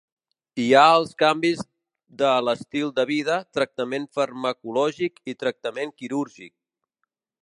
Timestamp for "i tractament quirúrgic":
5.33-6.53